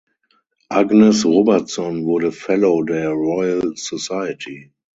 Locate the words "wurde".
2.05-2.31